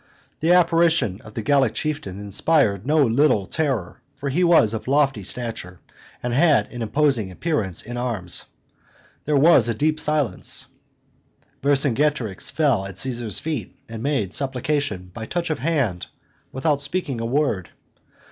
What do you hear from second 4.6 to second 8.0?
of lofty stature, and had an imposing appearance in